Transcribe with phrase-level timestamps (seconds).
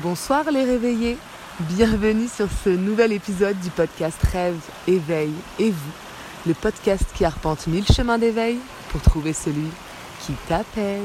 [0.00, 1.18] Bonsoir les réveillés,
[1.58, 5.92] bienvenue sur ce nouvel épisode du podcast Rêve, Éveil et vous,
[6.46, 8.58] le podcast qui arpente mille chemins d'éveil
[8.90, 9.66] pour trouver celui
[10.24, 11.02] qui t'appelle.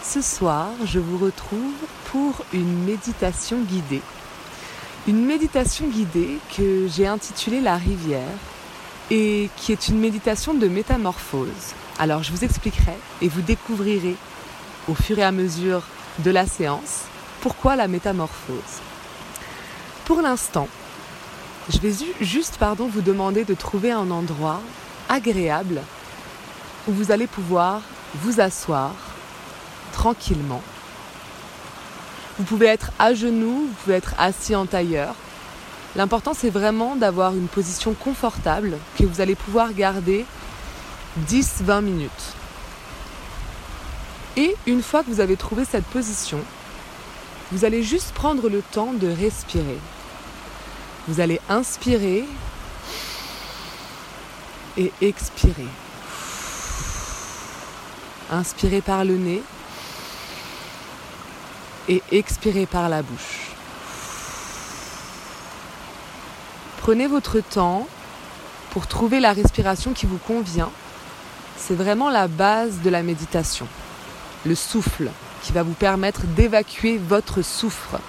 [0.00, 1.74] Ce soir, je vous retrouve
[2.12, 4.02] pour une méditation guidée.
[5.08, 8.22] Une méditation guidée que j'ai intitulée La rivière
[9.10, 11.74] et qui est une méditation de métamorphose.
[11.98, 14.14] Alors je vous expliquerai et vous découvrirez
[14.86, 15.82] au fur et à mesure
[16.18, 17.04] de la séance
[17.40, 18.82] pourquoi la métamorphose?
[20.04, 20.68] Pour l'instant,
[21.70, 24.60] je vais juste pardon, vous demander de trouver un endroit
[25.08, 25.82] agréable
[26.86, 27.82] où vous allez pouvoir
[28.14, 28.92] vous asseoir
[29.92, 30.62] tranquillement.
[32.38, 35.14] Vous pouvez être à genoux, vous pouvez être assis en tailleur.
[35.94, 40.24] L'important c'est vraiment d'avoir une position confortable que vous allez pouvoir garder
[41.28, 42.37] 10-20 minutes.
[44.38, 46.38] Et une fois que vous avez trouvé cette position,
[47.50, 49.80] vous allez juste prendre le temps de respirer.
[51.08, 52.24] Vous allez inspirer
[54.76, 55.66] et expirer.
[58.30, 59.42] Inspirez par le nez
[61.88, 63.50] et expirez par la bouche.
[66.76, 67.88] Prenez votre temps
[68.70, 70.70] pour trouver la respiration qui vous convient.
[71.56, 73.66] C'est vraiment la base de la méditation.
[74.46, 75.10] Le souffle
[75.42, 78.00] qui va vous permettre d'évacuer votre souffre.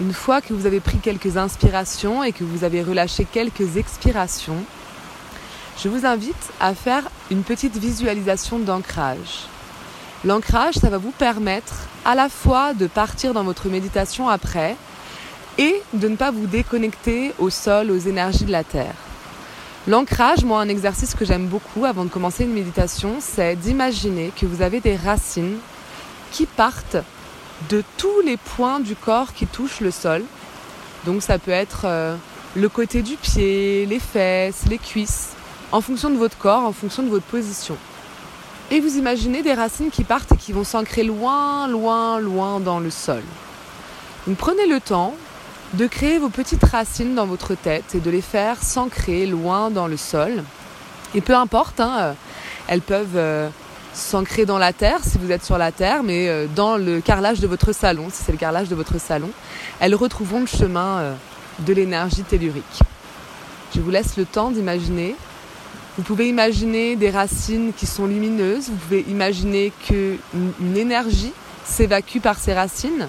[0.00, 4.64] Une fois que vous avez pris quelques inspirations et que vous avez relâché quelques expirations,
[5.82, 9.48] je vous invite à faire une petite visualisation d'ancrage.
[10.24, 11.74] L'ancrage, ça va vous permettre
[12.04, 14.76] à la fois de partir dans votre méditation après
[15.58, 18.94] et de ne pas vous déconnecter au sol, aux énergies de la terre.
[19.86, 24.44] L'ancrage, moi, un exercice que j'aime beaucoup avant de commencer une méditation, c'est d'imaginer que
[24.44, 25.58] vous avez des racines
[26.32, 26.98] qui partent
[27.70, 30.24] de tous les points du corps qui touchent le sol.
[31.06, 32.16] Donc ça peut être euh,
[32.56, 35.30] le côté du pied, les fesses, les cuisses,
[35.70, 37.76] en fonction de votre corps, en fonction de votre position.
[38.70, 42.80] Et vous imaginez des racines qui partent et qui vont s'ancrer loin, loin, loin dans
[42.80, 43.22] le sol.
[44.26, 45.14] Donc prenez le temps
[45.72, 49.86] de créer vos petites racines dans votre tête et de les faire s'ancrer loin dans
[49.86, 50.44] le sol.
[51.14, 52.12] Et peu importe, hein, euh,
[52.66, 53.48] elles peuvent euh,
[53.94, 57.40] s'ancrer dans la terre si vous êtes sur la terre, mais euh, dans le carrelage
[57.40, 59.30] de votre salon, si c'est le carrelage de votre salon,
[59.80, 61.14] elles retrouveront le chemin
[61.60, 62.80] de l'énergie tellurique.
[63.74, 65.16] Je vous laisse le temps d'imaginer
[65.98, 71.32] vous pouvez imaginer des racines qui sont lumineuses, vous pouvez imaginer qu'une énergie
[71.64, 73.08] s'évacue par ces racines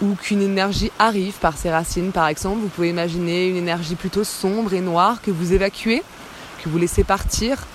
[0.00, 2.60] ou qu'une énergie arrive par ces racines par exemple.
[2.60, 6.04] Vous pouvez imaginer une énergie plutôt sombre et noire que vous évacuez,
[6.62, 7.66] que vous laissez partir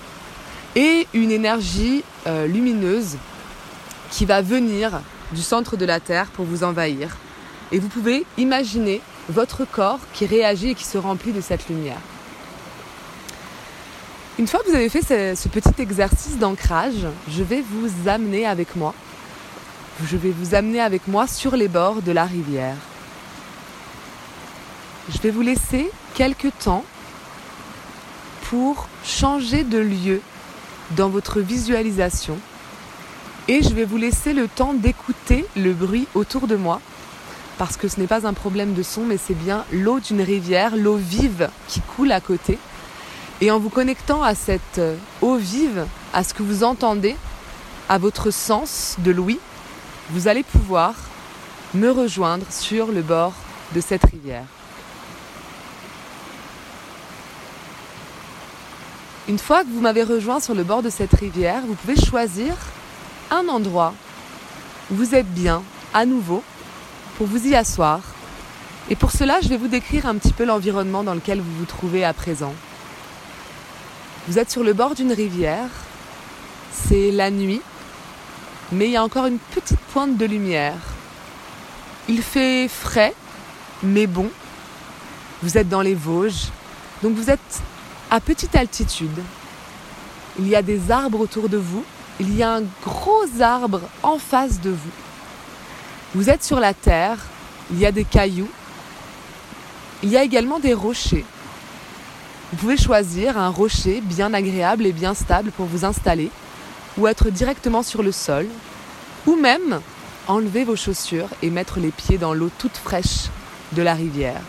[0.76, 3.18] et une énergie euh, lumineuse
[4.10, 5.02] qui va venir
[5.32, 7.18] du centre de la Terre pour vous envahir.
[7.70, 12.00] Et vous pouvez imaginer votre corps qui réagit et qui se remplit de cette lumière.
[14.36, 18.74] Une fois que vous avez fait ce, petit exercice d'ancrage, je vais vous amener avec
[18.74, 18.92] moi.
[20.04, 22.74] Je vais vous amener avec moi sur les bords de la rivière.
[25.08, 26.84] Je vais vous laisser quelques temps
[28.50, 30.20] pour changer de lieu
[30.96, 32.36] dans votre visualisation
[33.46, 36.80] et je vais vous laisser le temps d'écouter le bruit autour de moi
[37.56, 40.76] parce que ce n'est pas un problème de son mais c'est bien l'eau d'une rivière,
[40.76, 42.58] l'eau vive qui coule à côté.
[43.44, 45.84] Et en vous connectant à cette euh, eau vive,
[46.14, 47.14] à ce que vous entendez,
[47.90, 49.38] à votre sens de l'ouïe,
[50.08, 50.94] vous allez pouvoir
[51.74, 53.34] me rejoindre sur le bord
[53.74, 54.46] de cette rivière.
[59.28, 62.56] Une fois que vous m'avez rejoint sur le bord de cette rivière, vous pouvez choisir
[63.30, 63.92] un endroit
[64.90, 65.62] où vous êtes bien,
[65.92, 66.42] à nouveau,
[67.18, 68.00] pour vous y asseoir.
[68.88, 71.66] Et pour cela, je vais vous décrire un petit peu l'environnement dans lequel vous vous
[71.66, 72.54] trouvez à présent.
[74.26, 75.68] Vous êtes sur le bord d'une rivière,
[76.72, 77.60] c'est la nuit,
[78.72, 80.78] mais il y a encore une petite pointe de lumière.
[82.08, 83.14] Il fait frais,
[83.82, 84.30] mais bon.
[85.42, 86.46] Vous êtes dans les Vosges,
[87.02, 87.60] donc vous êtes
[88.10, 89.22] à petite altitude.
[90.38, 91.84] Il y a des arbres autour de vous,
[92.18, 94.92] il y a un gros arbre en face de vous.
[96.14, 97.18] Vous êtes sur la terre,
[97.70, 98.50] il y a des cailloux,
[100.02, 101.26] il y a également des rochers.
[102.54, 106.30] Vous pouvez choisir un rocher bien agréable et bien stable pour vous installer,
[106.96, 108.46] ou être directement sur le sol,
[109.26, 109.80] ou même
[110.28, 113.26] enlever vos chaussures et mettre les pieds dans l'eau toute fraîche
[113.72, 114.40] de la rivière.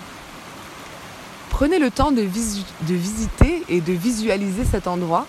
[1.50, 5.26] Prenez le temps de, visiter et de visualiser cet endroit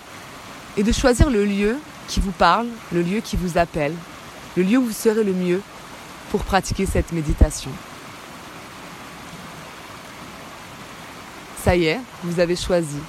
[0.76, 3.94] et de choisir le lieu qui vous parle, le lieu qui vous appelle,
[4.54, 5.62] le lieu où vous serez le mieux
[6.30, 7.70] pour pratiquer cette méditation.
[11.66, 13.00] Ça y est, vous avez choisi.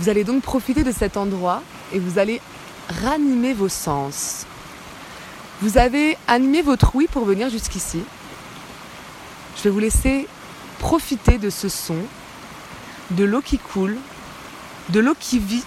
[0.00, 1.62] Vous allez donc profiter de cet endroit
[1.92, 2.40] et vous allez
[3.04, 4.46] ranimer vos sens.
[5.62, 8.02] Vous avez animé votre ouïe pour venir jusqu'ici.
[9.56, 10.26] Je vais vous laisser
[10.80, 11.98] profiter de ce son,
[13.12, 13.96] de l'eau qui coule,
[14.88, 15.62] de l'eau qui vit,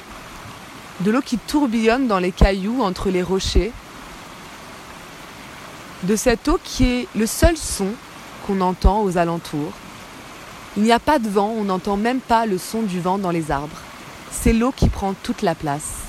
[0.99, 3.71] de l'eau qui tourbillonne dans les cailloux entre les rochers,
[6.03, 7.93] de cette eau qui est le seul son
[8.45, 9.71] qu'on entend aux alentours.
[10.77, 13.31] Il n'y a pas de vent, on n'entend même pas le son du vent dans
[13.31, 13.77] les arbres.
[14.31, 16.03] C'est l'eau qui prend toute la place.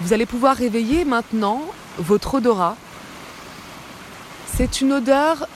[0.00, 1.62] Vous allez pouvoir réveiller maintenant
[1.98, 2.76] votre odorat.
[4.56, 5.46] C'est une odeur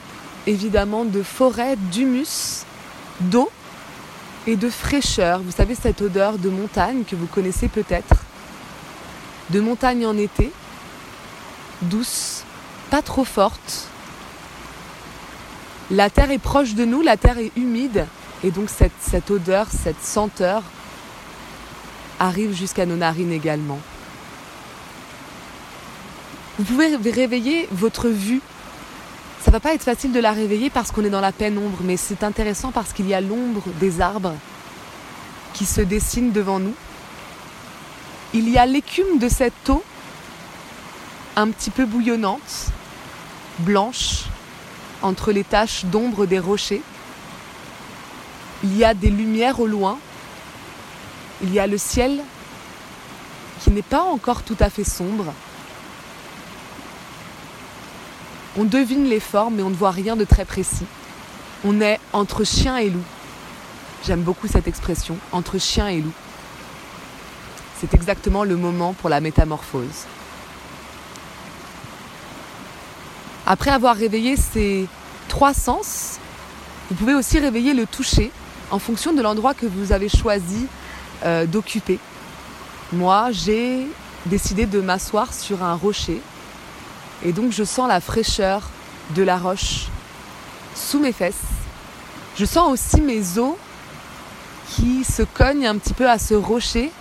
[0.47, 2.63] évidemment de forêt, d'humus,
[3.19, 3.49] d'eau
[4.47, 5.39] et de fraîcheur.
[5.39, 8.15] Vous savez cette odeur de montagne que vous connaissez peut-être.
[9.49, 10.51] De montagne en été,
[11.81, 12.43] douce,
[12.89, 13.89] pas trop forte.
[15.91, 18.07] La terre est proche de nous, la terre est humide
[18.43, 20.63] et donc cette, odeur, cette senteur
[22.19, 23.79] arrive jusqu'à nos narines également.
[26.57, 28.41] Vous pouvez réveiller votre vue.
[29.43, 31.97] Ça va pas être facile de la réveiller parce qu'on est dans la pénombre, mais
[31.97, 34.33] c'est intéressant parce qu'il y a l'ombre des arbres
[35.53, 36.73] qui se dessine devant nous.
[38.33, 39.83] Il y a l'écume de cette eau
[41.35, 42.71] un petit peu bouillonnante,
[43.59, 44.23] blanche,
[45.01, 46.81] entre les taches d'ombre des rochers.
[48.63, 49.97] Il y a des lumières au loin.
[51.43, 52.21] Il y a le ciel
[53.61, 55.33] qui n'est pas encore tout à fait sombre.
[58.57, 60.85] On devine les formes, mais on ne voit rien de très précis.
[61.65, 63.03] On est entre chien et loup.
[64.05, 66.13] J'aime beaucoup cette expression, entre chien et loup.
[67.79, 70.05] C'est exactement le moment pour la métamorphose.
[73.45, 74.87] Après avoir réveillé ces
[75.27, 76.19] trois sens,
[76.89, 78.31] vous pouvez aussi réveiller le toucher
[78.71, 80.67] en fonction de l'endroit que vous avez choisi
[81.23, 81.99] euh, d'occuper.
[82.91, 83.87] Moi, j'ai
[84.25, 86.21] décidé de m'asseoir sur un rocher
[87.23, 88.69] et donc je sens la fraîcheur
[89.15, 89.87] de la roche
[90.75, 91.35] sous mes fesses.
[92.37, 93.55] Je sens aussi mes os
[94.69, 96.91] qui se cognent un petit peu à ce rocher.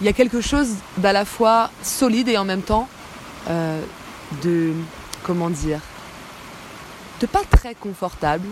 [0.00, 0.68] Il y a quelque chose
[0.98, 2.88] d'à la fois solide et en même temps
[3.48, 3.80] euh,
[4.42, 4.72] de,
[5.26, 5.80] comment dire,
[7.20, 8.46] de pas très confortable,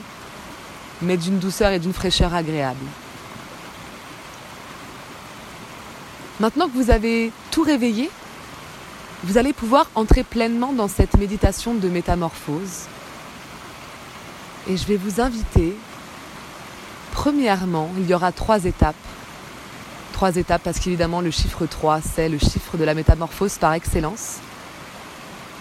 [1.02, 2.84] mais d'une douceur et d'une fraîcheur agréable.
[6.40, 8.10] Maintenant que vous avez tout réveillé,
[9.22, 12.86] vous allez pouvoir entrer pleinement dans cette méditation de métamorphose.
[14.66, 15.76] Et je vais vous inviter,
[17.12, 18.96] premièrement, il y aura trois étapes.
[20.12, 24.38] Trois étapes parce qu'évidemment le chiffre 3, c'est le chiffre de la métamorphose par excellence.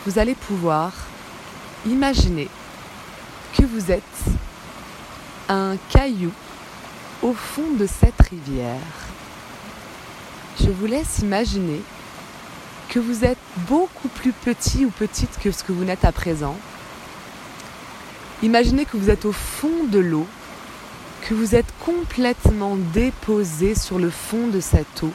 [0.06, 0.92] Vous allez pouvoir
[1.86, 2.50] imaginer
[3.58, 4.04] que vous êtes
[5.48, 6.32] un caillou
[7.22, 8.82] au fond de cette rivière.
[10.60, 11.82] Je vous laisse imaginer
[12.90, 13.38] que vous êtes
[13.70, 16.58] beaucoup plus petit ou petite que ce que vous n'êtes à présent.
[18.42, 20.28] Imaginez que vous êtes au fond de l'eau,
[21.22, 25.14] que vous êtes complètement déposé sur le fond de cette eau.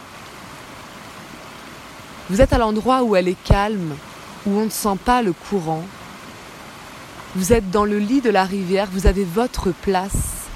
[2.31, 3.95] Vous êtes à l'endroit où elle est calme,
[4.47, 5.85] où on ne sent pas le courant.
[7.35, 10.47] Vous êtes dans le lit de la rivière, vous avez votre place.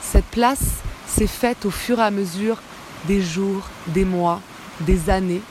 [0.00, 0.64] Cette place
[1.06, 2.58] s'est faite au fur et à mesure
[3.06, 4.40] des jours, des mois,
[4.80, 5.42] des années.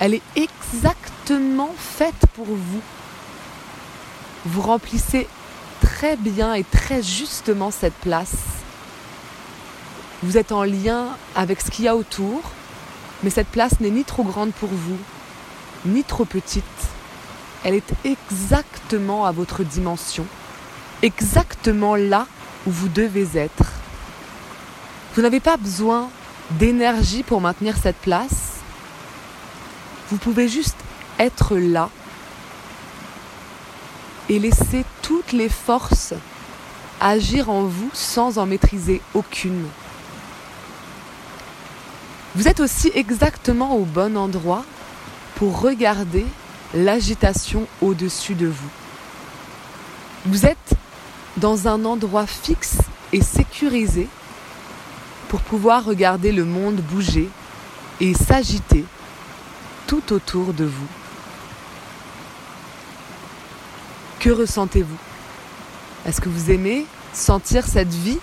[0.00, 2.82] Elle est exactement faite pour vous.
[4.46, 5.26] Vous remplissez
[5.80, 8.36] très bien et très justement cette place.
[10.22, 12.40] Vous êtes en lien avec ce qu'il y a autour,
[13.22, 14.98] mais cette place n'est ni trop grande pour vous,
[15.86, 16.64] ni trop petite.
[17.64, 20.26] Elle est exactement à votre dimension,
[21.02, 22.26] exactement là
[22.66, 23.72] où vous devez être.
[25.14, 26.10] Vous n'avez pas besoin
[26.52, 28.58] d'énergie pour maintenir cette place.
[30.10, 30.76] Vous pouvez juste
[31.18, 31.90] être là
[34.28, 36.14] et laisser toutes les forces
[37.00, 39.66] agir en vous sans en maîtriser aucune.
[42.34, 44.64] Vous êtes aussi exactement au bon endroit
[45.38, 46.26] pour regarder
[46.74, 48.70] l'agitation au-dessus de vous.
[50.26, 50.74] Vous êtes
[51.36, 52.78] dans un endroit fixe
[53.12, 54.08] et sécurisé
[55.28, 57.28] pour pouvoir regarder le monde bouger
[58.00, 58.84] et s'agiter
[59.86, 60.88] tout autour de vous.
[64.18, 64.98] Que ressentez-vous?
[66.04, 68.18] Est-ce que vous aimez sentir cette vie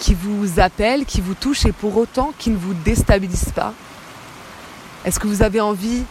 [0.00, 3.72] qui vous appelle, qui vous touche et pour autant qui ne vous déstabilise pas?
[5.04, 6.04] Est-ce que vous avez envie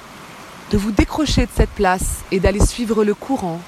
[0.71, 3.61] de vous décrocher de cette place et d'aller suivre le courant?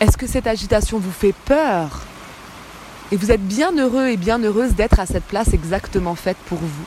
[0.00, 2.02] Est-ce que cette agitation vous fait peur?
[3.10, 6.58] Et vous êtes bien heureux et bien heureuse d'être à cette place exactement faite pour
[6.58, 6.84] vous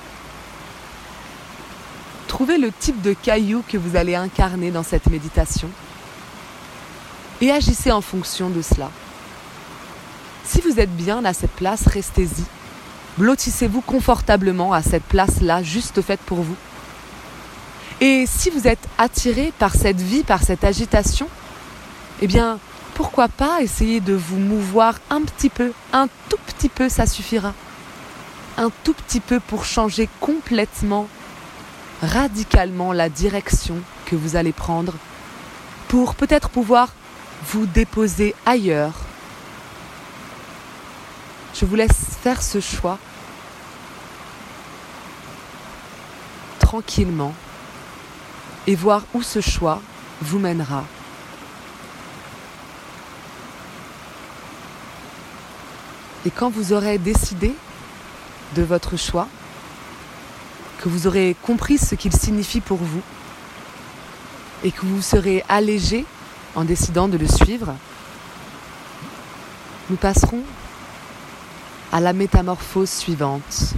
[2.27, 5.69] Trouvez le type de caillou que vous allez incarner dans cette méditation
[7.41, 8.89] et agissez en fonction de cela.
[10.45, 12.45] Si vous êtes bien à cette place, restez-y.
[13.21, 16.55] Blottissez-vous confortablement à cette place-là, juste faite pour vous.
[17.99, 21.27] Et si vous êtes attiré par cette vie, par cette agitation,
[22.23, 22.57] eh bien,
[22.95, 27.53] pourquoi pas essayer de vous mouvoir un petit peu, un tout petit peu, ça suffira.
[28.57, 31.07] Un tout petit peu pour changer complètement,
[32.01, 33.75] radicalement la direction
[34.07, 34.95] que vous allez prendre,
[35.89, 36.91] pour peut-être pouvoir
[37.51, 38.95] vous déposer ailleurs.
[41.53, 42.97] Je vous laisse faire ce choix
[46.71, 47.33] tranquillement
[48.65, 49.81] et voir où ce choix
[50.21, 50.85] vous mènera.
[56.25, 57.53] Et quand vous aurez décidé
[58.55, 59.27] de votre choix,
[60.79, 63.01] que vous aurez compris ce qu'il signifie pour vous,
[64.63, 66.05] et que vous serez allégé
[66.55, 67.75] en décidant de le suivre,
[69.89, 70.43] nous passerons
[71.91, 73.73] à la métamorphose suivante.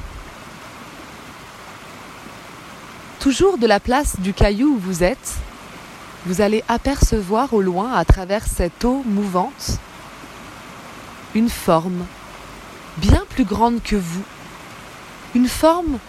[3.23, 5.35] Toujours de la place du caillou où vous êtes,
[6.25, 9.79] vous allez apercevoir au loin, à travers cette eau mouvante,
[11.33, 12.05] une forme
[12.97, 14.23] bien plus grande que vous,
[15.35, 15.99] une forme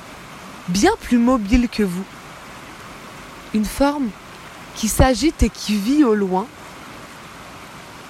[0.67, 2.03] bien plus mobile que vous,
[3.55, 4.09] une forme
[4.75, 6.49] qui s'agite et qui vit au loin,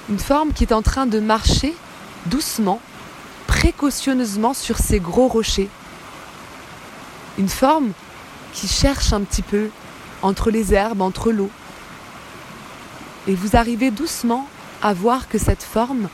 [0.09, 1.77] une forme qui est en train de marcher
[2.25, 2.81] doucement,
[3.49, 5.69] précautionneusement sur ces gros rochers,
[7.37, 7.93] une forme
[8.55, 9.69] qui cherche un petit peu
[10.23, 11.51] entre les herbes, entre l'eau.
[13.27, 14.49] Et vous arrivez doucement
[14.83, 16.09] à voir que cette forme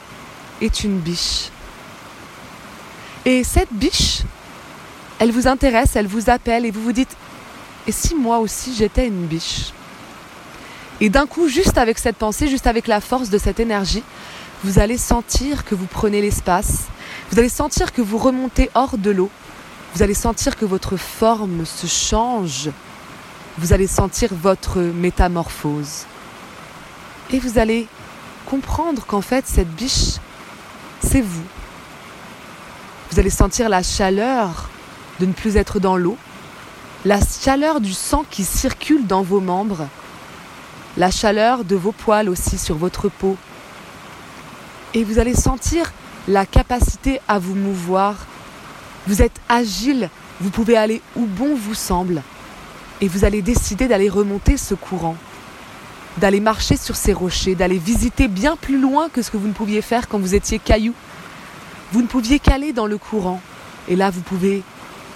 [0.61, 1.50] est une biche.
[3.25, 4.23] Et cette biche,
[5.18, 7.16] elle vous intéresse, elle vous appelle et vous vous dites,
[7.87, 9.73] et si moi aussi j'étais une biche?
[11.00, 14.02] Et d'un coup, juste avec cette pensée, juste avec la force de cette énergie,
[14.64, 16.85] vous allez sentir que vous prenez l'espace,
[17.30, 19.30] vous allez sentir que vous remontez hors de l'eau,
[19.94, 22.70] vous allez sentir que votre forme se change.
[23.59, 26.04] Vous allez sentir votre métamorphose.
[27.32, 27.88] Et vous allez
[28.47, 30.16] comprendre qu'en fait, cette biche,
[31.02, 31.44] c'est vous.
[33.11, 34.70] Vous allez sentir la chaleur
[35.18, 36.16] de ne plus être dans l'eau,
[37.04, 39.88] la chaleur du sang qui circule dans vos membres,
[40.97, 43.37] la chaleur de vos poils aussi sur votre peau.
[44.94, 45.92] Et vous allez sentir
[46.28, 48.14] la capacité à vous mouvoir
[49.07, 52.23] vous êtes agile, vous pouvez aller où bon vous semble.
[53.00, 55.16] Et vous allez décider d'aller remonter ce courant,
[56.19, 59.54] d'aller marcher sur ces rochers, d'aller visiter bien plus loin que ce que vous ne
[59.54, 60.95] pouviez faire quand vous étiez caillou.
[61.92, 63.40] Vous ne pouviez qu'aller dans le courant.
[63.88, 64.62] Et là, vous pouvez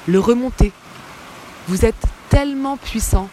[0.07, 0.73] le remonter.
[1.69, 1.95] Vous êtes
[2.31, 3.29] tellement puissant.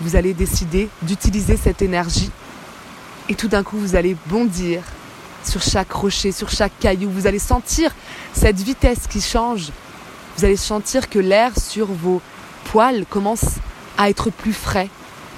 [0.00, 2.30] Vous allez décider d'utiliser cette énergie.
[3.28, 4.82] Et tout d'un coup, vous allez bondir
[5.46, 7.10] sur chaque rocher, sur chaque caillou.
[7.10, 7.94] Vous allez sentir
[8.32, 9.70] cette vitesse qui change.
[10.36, 12.20] Vous allez sentir que l'air sur vos
[12.64, 13.44] poils commence
[13.96, 14.90] à être plus frais,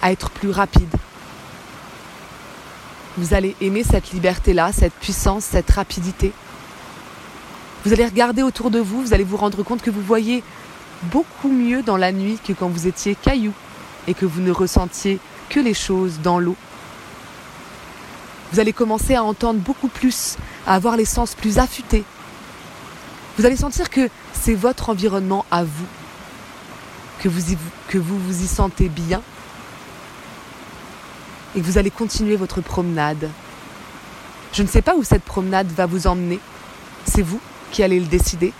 [0.02, 0.94] à être plus rapide.
[3.16, 6.32] Vous allez aimer cette liberté-là, cette puissance, cette rapidité.
[7.84, 10.42] Vous allez regarder autour de vous, vous allez vous rendre compte que vous voyez
[11.04, 13.52] beaucoup mieux dans la nuit que quand vous étiez caillou
[14.06, 16.56] et que vous ne ressentiez que les choses dans l'eau.
[18.52, 20.36] Vous allez commencer à entendre beaucoup plus,
[20.66, 22.04] à avoir les sens plus affûtés.
[23.36, 25.86] Vous allez sentir que c'est votre environnement à vous,
[27.20, 27.40] que vous,
[27.94, 29.22] vous vous y sentez bien
[31.54, 33.30] et que vous allez continuer votre promenade.
[34.52, 36.40] Je ne sais pas où cette promenade va vous emmener.
[37.06, 37.40] C'est vous
[37.70, 38.52] qui allez le décider.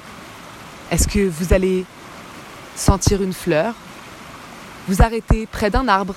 [0.90, 1.84] Est-ce que vous allez
[2.76, 3.74] sentir une fleur?
[4.86, 6.14] Vous arrêter près d'un arbre?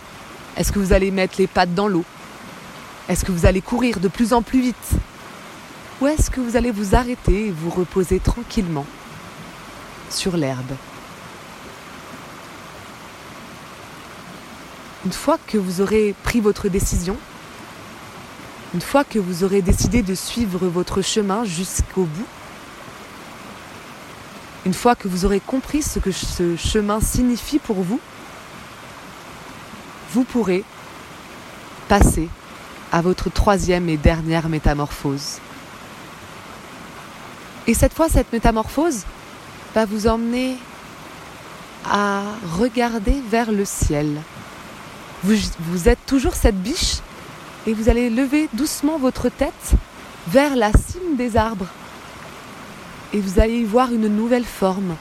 [0.55, 2.05] Est-ce que vous allez mettre les pattes dans l'eau?
[3.11, 4.91] Est-ce que vous allez courir de plus en plus vite?
[5.99, 8.85] Ou est-ce que vous allez vous arrêter et vous reposer tranquillement
[10.09, 10.75] sur l'herbe?
[15.05, 17.17] Une fois que vous aurez pris votre décision,
[18.73, 22.27] une fois que vous aurez décidé de suivre votre chemin jusqu'au bout,
[24.65, 27.99] une fois que vous aurez compris ce que ce chemin signifie pour vous,
[30.13, 30.63] vous pourrez
[31.89, 32.29] passer
[32.91, 35.39] à votre troisième et dernière métamorphose.
[37.67, 39.03] Et cette fois, cette métamorphose
[39.73, 40.57] va vous emmener
[41.89, 42.21] à
[42.57, 44.21] regarder vers le ciel.
[45.23, 46.97] Vous, êtes toujours cette biche
[47.67, 49.73] et vous allez lever doucement votre tête
[50.27, 51.67] vers la cime des arbres.
[53.13, 54.95] Et vous allez y voir une nouvelle forme.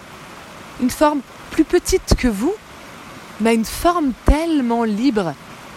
[0.81, 1.21] Une forme
[1.51, 2.55] plus petite que vous,
[3.41, 5.35] mais une forme tellement libre,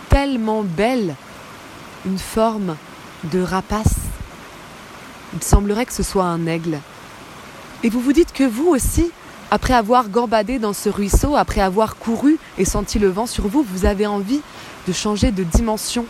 [0.10, 1.16] tellement belle.
[2.06, 2.76] Une forme
[3.32, 3.96] de rapace.
[5.34, 6.80] Il semblerait que ce soit un aigle.
[7.84, 9.12] Et vous vous dites que vous aussi,
[9.52, 13.64] après avoir gambadé dans ce ruisseau, après avoir couru et senti le vent sur vous,
[13.64, 14.42] vous avez envie
[14.88, 16.06] de changer de dimension.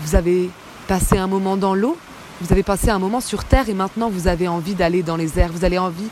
[0.00, 0.50] Vous avez
[0.86, 1.98] passé un moment dans l'eau,
[2.40, 5.38] vous avez passé un moment sur terre et maintenant vous avez envie d'aller dans les
[5.38, 5.52] airs.
[5.52, 6.08] Vous allez envie,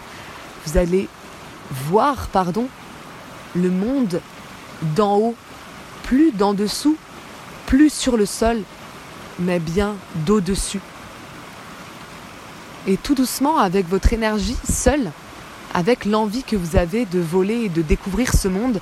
[0.66, 1.08] vous allez
[1.70, 2.68] voir, pardon,
[3.54, 4.20] le monde
[4.96, 5.34] d'en haut,
[6.02, 6.96] plus d'en dessous,
[7.66, 8.62] plus sur le sol,
[9.38, 9.95] mais bien
[10.26, 10.81] d'au-dessus.
[12.87, 15.11] Et tout doucement, avec votre énergie seule,
[15.75, 18.81] avec l'envie que vous avez de voler et de découvrir ce monde,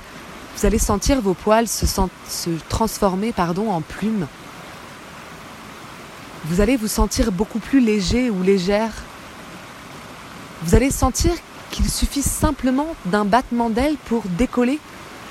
[0.55, 4.27] vous allez sentir vos poils se, se transformer en plumes.
[6.45, 8.91] Vous allez vous sentir beaucoup plus léger ou légère.
[10.61, 11.31] Vous allez sentir
[11.71, 14.79] qu'il suffit simplement d'un battement d'aile pour décoller,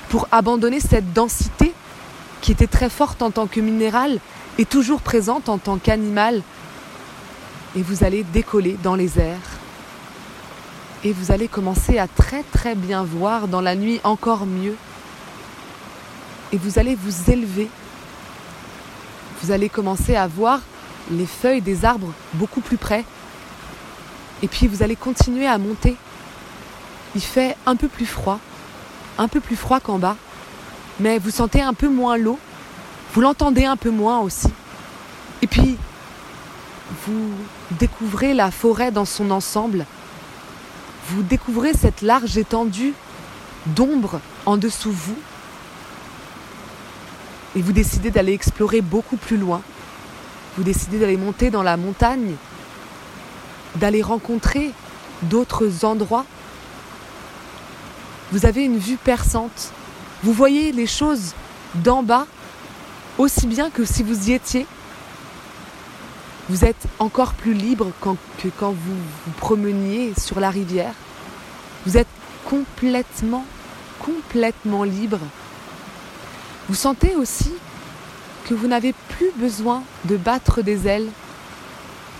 [0.09, 1.73] pour abandonner cette densité
[2.41, 4.19] qui était très forte en tant que minéral
[4.57, 6.41] et toujours présente en tant qu'animal.
[7.75, 9.55] Et vous allez décoller dans les airs
[11.05, 14.75] et vous allez commencer à très très bien voir dans la nuit encore mieux.
[16.51, 17.69] Et vous allez vous élever.
[19.41, 20.61] Vous allez commencer à voir
[21.11, 23.05] les feuilles des arbres beaucoup plus près.
[24.41, 25.95] Et puis vous allez continuer à monter.
[27.13, 28.39] Il fait un peu plus froid,
[29.19, 30.17] un peu plus froid qu'en bas,
[30.99, 32.39] mais vous sentez un peu moins l'eau,
[33.15, 34.49] vous l'entendez un peu moins aussi.
[35.41, 35.77] Et puis,
[37.07, 37.31] vous
[37.79, 39.85] découvrez la forêt dans son ensemble,
[41.07, 42.93] vous découvrez cette large étendue
[43.67, 45.15] d'ombre en dessous vous
[47.55, 49.61] et vous décidez d'aller explorer beaucoup plus loin.
[50.57, 52.35] Vous décidez d'aller monter dans la montagne,
[53.77, 54.71] d'aller rencontrer
[55.21, 56.25] d'autres endroits.
[58.33, 59.71] Vous avez une vue perçante.
[60.21, 61.33] Vous voyez les choses
[61.75, 62.27] d'en bas
[63.17, 64.65] aussi bien que si vous y étiez.
[66.49, 70.93] Vous êtes encore plus libre que quand vous vous promeniez sur la rivière.
[71.85, 72.07] Vous êtes
[72.45, 73.45] complètement,
[73.99, 75.19] complètement libre.
[76.69, 77.51] Vous sentez aussi
[78.47, 81.09] que vous n'avez plus besoin de battre des ailes.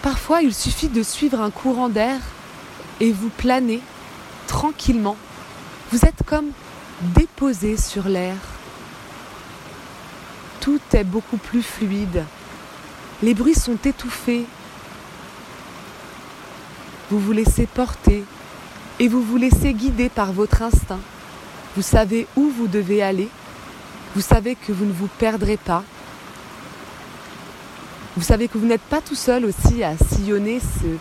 [0.02, 2.20] Parfois, il suffit de suivre un courant d'air
[3.00, 3.82] et vous planez
[4.48, 5.18] tranquillement.
[5.92, 6.50] Vous êtes comme
[7.02, 8.36] déposé sur l'air.
[10.66, 12.24] Tout est beaucoup plus fluide.
[13.22, 14.48] Les bruits sont étouffés.
[17.12, 18.24] Vous vous laissez porter
[19.00, 21.02] et vous vous laissez guider par votre instinct.
[21.76, 23.30] Vous savez où vous devez aller.
[24.16, 25.84] Vous savez que vous ne vous perdrez pas.
[28.18, 30.98] Vous savez que vous n'êtes pas tout seul aussi à sillonner ce,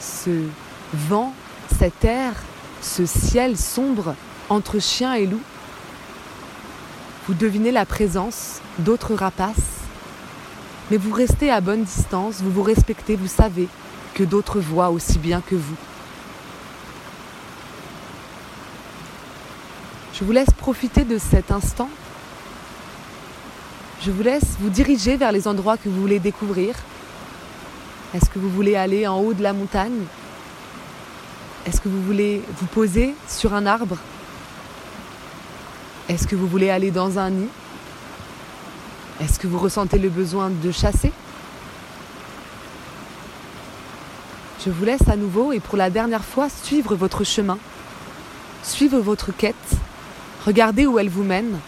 [0.00, 0.46] ce
[0.94, 1.34] vent,
[1.78, 2.32] cet air,
[2.80, 4.14] ce ciel sombre
[4.48, 5.42] entre chien et loup.
[7.26, 9.82] Vous devinez la présence d'autres rapaces
[10.92, 13.66] mais vous restez à bonne distance, vous vous respectez, vous savez
[14.12, 15.76] que d'autres voient aussi bien que vous.
[20.12, 21.88] Je vous laisse profiter de cet instant.
[24.02, 26.74] Je vous laisse vous diriger vers les endroits que vous voulez découvrir.
[28.12, 30.04] Est-ce que vous voulez aller en haut de la montagne?
[31.64, 33.96] Est-ce que vous voulez vous poser sur un arbre?
[36.08, 37.48] Est-ce que vous voulez aller dans un nid?
[39.20, 41.12] Est-ce que vous ressentez le besoin de chasser?
[44.64, 47.58] Je vous laisse à nouveau et pour la dernière fois suivre votre chemin,
[48.62, 49.54] suivre votre quête,
[50.46, 51.58] regarder où elle vous mène.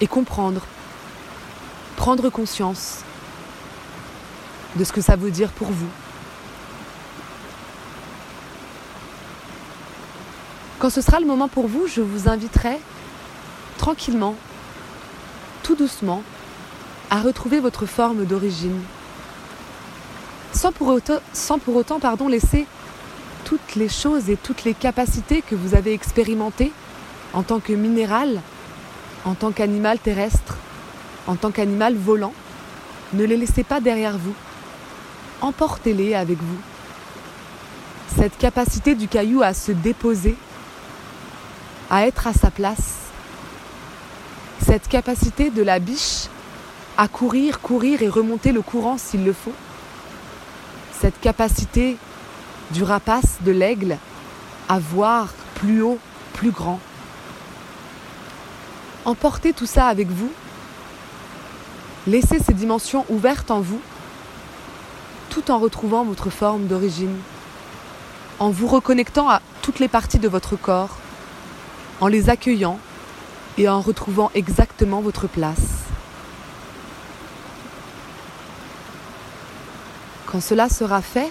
[0.00, 0.62] Et comprendre,
[1.96, 3.00] prendre conscience
[4.76, 5.88] de ce que ça veut dire pour vous.
[10.78, 12.78] Quand ce sera le moment pour vous, je vous inviterai
[13.78, 14.36] tranquillement
[15.64, 16.22] tout doucement
[17.10, 18.80] à retrouver votre forme d'origine,
[20.52, 22.66] sans pour autant, sans pour autant pardon, laisser
[23.44, 26.70] toutes les choses et toutes les capacités que vous avez expérimentées
[27.32, 28.40] en tant que minéral,
[29.24, 30.58] en tant qu'animal terrestre,
[31.26, 32.34] en tant qu'animal volant,
[33.14, 34.34] ne les laissez pas derrière vous.
[35.40, 36.58] Emportez-les avec vous.
[38.16, 40.36] cette capacité du caillou à se déposer,
[41.90, 42.98] à être à sa place,
[44.64, 46.26] cette capacité de la biche
[46.96, 49.52] à courir, courir et remonter le courant s'il le faut,
[51.00, 51.96] cette capacité
[52.72, 53.96] du rapace, de l'aigle,
[54.68, 55.98] à voir plus haut,
[56.34, 56.80] plus grand.
[59.04, 60.30] Emportez tout ça avec vous,
[62.06, 63.80] laissez ces dimensions ouvertes en vous,
[65.30, 67.16] tout en retrouvant votre forme d'origine
[68.40, 70.96] en vous reconnectant à toutes les parties de votre corps,
[72.00, 72.78] en les accueillant
[73.56, 75.84] et en retrouvant exactement votre place.
[80.26, 81.30] Quand cela sera fait,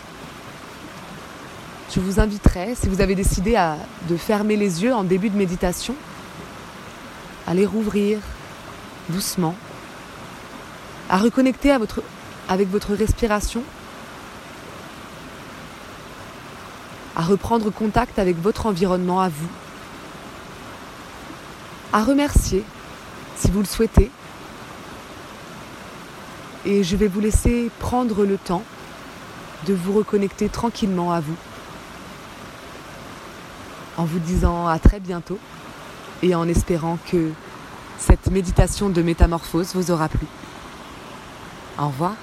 [1.94, 3.58] je vous inviterai, si vous avez décidé
[4.10, 5.96] de fermer les yeux en début de méditation,
[7.46, 8.20] à les rouvrir
[9.10, 9.56] doucement,
[11.10, 11.72] à reconnecter
[12.50, 13.64] avec votre respiration
[17.18, 19.50] à reprendre contact avec votre environnement à vous,
[21.94, 22.64] à remercier
[23.36, 24.12] si vous le souhaitez.
[26.66, 28.64] Et je vais vous laisser prendre le temps
[29.66, 31.36] de vous reconnecter tranquillement à vous
[33.98, 35.40] en vous disant à très bientôt
[36.22, 37.32] et en espérant que
[37.98, 40.28] cette méditation de métamorphose vous aura plu.
[41.80, 42.16] Au revoir.